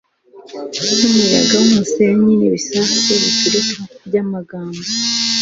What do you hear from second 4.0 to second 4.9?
byamagambo,,